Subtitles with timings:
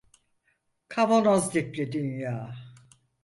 [0.87, 2.37] Kavanoz dipli dünya.